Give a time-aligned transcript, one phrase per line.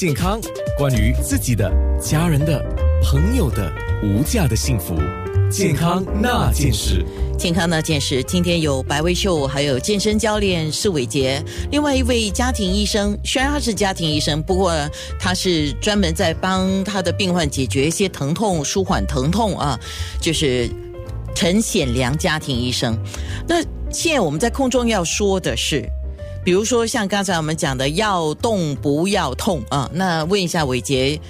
[0.00, 0.40] 健康，
[0.78, 2.58] 关于自己的、家人的、
[3.04, 3.70] 朋友的
[4.02, 4.94] 无价的幸福，
[5.50, 7.04] 健康那件事。
[7.36, 13.14] 健康那件事，今天有白薇秀，还有健身教练施伟杰，另外一位家庭医生。
[13.22, 14.72] 虽然他是家庭医生，不过
[15.18, 19.78] 他是专门在帮他的病患解决一些疼痛、舒缓疼痛啊，
[20.18, 20.66] 就是
[21.34, 22.98] 陈显良家庭医生。
[23.46, 23.56] 那
[23.90, 25.86] 现在我们在空中要说的是，
[26.44, 29.90] 比如说像刚才我们讲的，要动不要痛啊。
[29.92, 31.20] 那问一下伟杰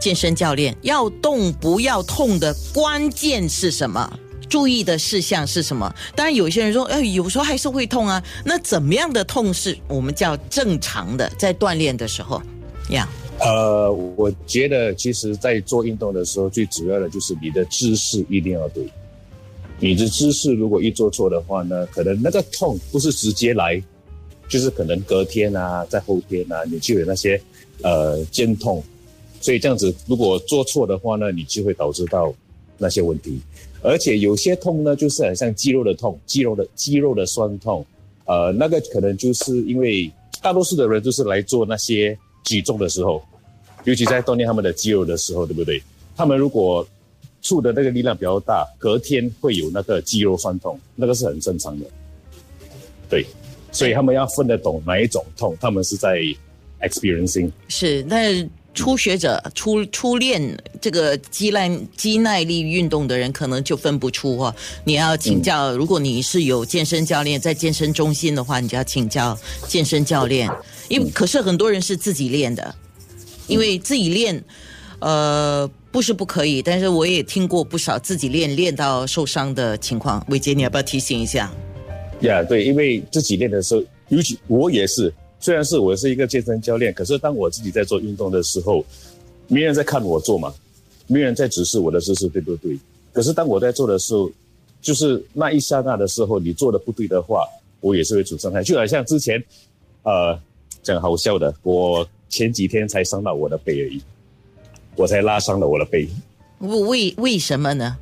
[0.00, 4.18] 健身教练，要动不要痛的关键是什么？
[4.48, 5.92] 注意的事项是什么？
[6.14, 8.22] 当然，有些人说，哎，有时候还是会痛啊。
[8.44, 11.28] 那怎么样的痛是我们叫正常的？
[11.36, 12.40] 在锻炼的时候，
[12.90, 13.08] 呀？
[13.40, 18.88] 呃，我觉得其实，在做运动的时候，最主要的就是你的姿势一定要对。
[19.80, 23.82] 你的姿势如果一做错的话呢，可能那个痛不是直接来，
[24.54, 27.40] 就是可能隔天啊，在后天啊，你就有那些
[27.82, 28.80] 呃肩痛。
[29.40, 32.32] 所以这样子，如果做错的话呢，你就会导致到
[32.78, 33.40] 那些问题。
[33.82, 37.84] 而且有些痛呢，就是很像肌肉的痛，肌肉的肌肉的酸痛，
[38.26, 40.08] 呃，那个可能就是因为
[40.40, 43.20] 大多数的人都是来做那些举重的时候，
[43.82, 45.82] 尤其在锻炼他们的肌肉的时候，对不对？
[46.14, 46.86] 他们如果
[47.42, 51.84] 出的那个力量比较大，隔天会有那个肌肉酸痛，那个是很正常的。
[53.10, 53.26] 对，
[53.74, 56.20] 所以他们要分得懂哪一种痛，他们是在
[56.80, 57.50] experiencing。
[57.68, 58.48] 是，那。
[58.76, 60.42] 初学者、初初练
[60.80, 64.52] 这个肌耐肌耐力运动的人，可能就分不出哦。
[64.82, 70.50] 你要请教，如果你是有健身教练在健身中心的话，你就要请教健身教练。
[70.88, 72.74] 因为可是很多人是自己练的，
[73.46, 74.42] 因为自己练，
[74.98, 80.20] 呃，不是不可以，但是我也听过不少自己练练到受伤的情况。
[80.30, 81.48] 伟杰，你要不要提醒一下？
[82.20, 85.12] 呀，对，因为自己练的时候，尤其我也是。
[85.40, 88.82] 虽然是我是一个健身教练，可是当我自己在做运动的时候，
[89.46, 90.54] 没人在看我做嘛，
[91.06, 92.78] 没人在指示我的姿势对不对？
[93.12, 94.30] 可是当我在做的时候，
[94.80, 97.44] 就是那一刹那的时候，你做的不对的话，
[97.80, 98.62] 我也是会出伤害。
[98.62, 99.42] 就好像之前，
[100.04, 100.38] 呃，
[100.82, 104.00] 讲好笑的，我前几天才伤到我的背而已，
[104.96, 106.08] 我才拉伤了我的背。
[106.60, 107.98] 为为什么呢？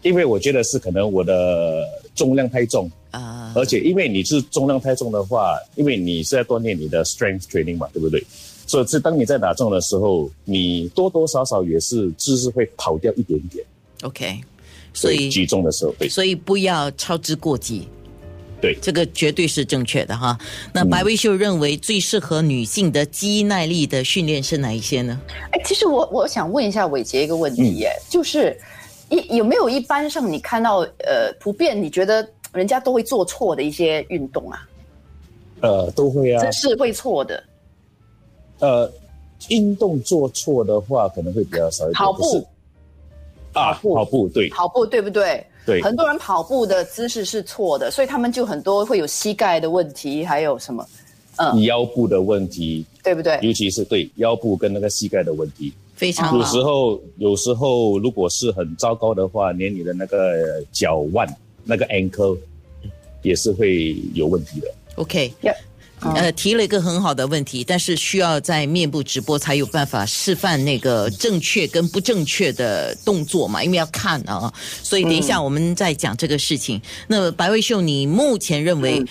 [0.00, 2.90] 因为我觉得是可能我的重量太重
[3.50, 8.24] 啊，而且因为你是重量太重的话，因为你是在锻炼你的 strength training 嘛，对不对？
[8.66, 13.64] 所以是当你在打重的时候，你多多少少也是姿势会跑掉一点点。
[14.02, 14.40] OK，
[14.92, 17.88] 所以举重的时候，对，所以不要操之过急。
[18.60, 20.38] 对，这个绝对是正确的哈。
[20.72, 25.20] 那白薇秀认为最适合女性的肌耐力的训练是哪一些呢？
[25.50, 28.56] 哎，其实我我想问一下伟杰一个问题，耶，就是。
[29.12, 34.68] 一有没有一般上你看到呃普遍你觉得人家都会做错的一些运动啊？
[35.60, 37.42] 呃，都会啊，姿势会错的。
[38.60, 38.90] 呃，
[39.48, 41.94] 运动做错的话可能会比较少一点。
[41.94, 42.46] 跑步
[43.52, 45.44] 啊，跑步对，跑步对不对？
[45.66, 50.86] 对，很多人跑步的姿势是错的，所以他们就很多会有膝盖的问题，还有什么？
[51.36, 53.38] 嗯，腰部的问题，对不对？
[53.42, 55.72] 尤其是对腰部跟那个膝盖的问题。
[55.94, 61.26] 非常有时候，有时候如果是很糟糕的话，连你的那个脚腕、
[61.64, 62.38] 那个 ankle
[63.22, 64.68] 也是会有问题的。
[64.96, 65.32] OK，
[66.00, 76.80] 呃，提了一个很好的问题，但是需要在面部直播才有办法示范那个正确跟不正确的动作嘛，因为要看啊，所以等一下我们再讲这个事情。
[77.08, 79.04] 那白卫秀，你目前认为？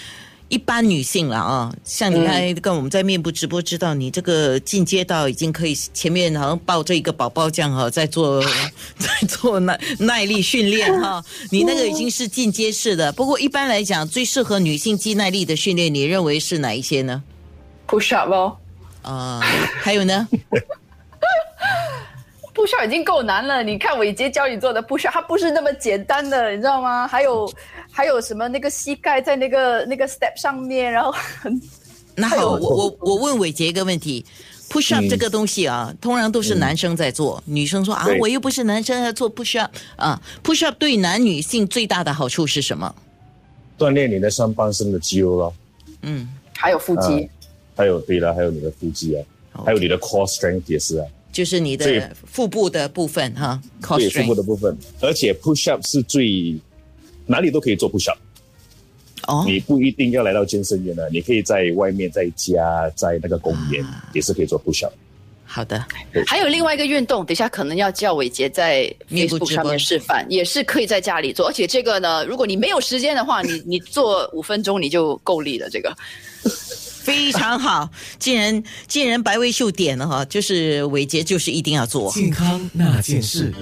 [0.49, 8.43] 一般女性了啊，像你看，跟我们在面部直播知道，你这个进阶到已经可以前面好像抱着一个宝宝这样哈，在做
[8.97, 13.11] 在做耐耐力训练哈， 你那个已经是进阶式的。
[13.13, 17.23] 不过一般来讲，最适合女性肌耐力的训练，你认为是哪一些呢
[17.87, 18.57] ？Push up 哦，
[19.03, 19.39] 啊，
[19.81, 20.27] 还有呢
[22.69, 27.07] ？push up 已经够难了，你看伟杰教你做的 push up，它不是那么简单的，你知道吗？
[27.07, 27.51] 还有
[27.91, 31.59] 还有什么那个膝盖在那个那个 step 上面，然后很……
[32.15, 34.23] 那好，我我我问伟杰一个问题
[34.69, 42.93] ，push up 这个东西啊，通常都是男生在做，女生说啊，我又不是男生要做 push up 啊，push up 对男女性最大的好处是什么？
[43.77, 45.53] 锻炼你的上半身的肌肉咯。
[46.01, 47.29] 嗯，还有腹肌，
[47.75, 49.25] 还有对了，还有你的腹肌啊，
[49.65, 51.05] 还有你的 core strength 也是啊。
[51.31, 53.61] 就是你的腹部的部分哈，
[53.97, 56.55] 对腹部的部分，而且 push up 是最
[57.25, 58.19] 哪里都可以做 push up，
[59.27, 64.93] 哦，你不一定要来到健身院呢，你可以在外面在家在那个公园也是可以做 push up。
[65.45, 65.83] 好的，
[66.27, 75.95] 还有另外一个运动，等下可能要叫伟杰在 Facebook 上面示范，也是可以在家里做，而且这个呢，如果你没有时间的话，你你做五分钟你就够力了，这个。
[77.01, 77.89] 非常好。
[78.17, 82.11] 既然既然白薇秀点了哈，就是伟杰就是一定要做。
[82.11, 83.53] 健康那件事。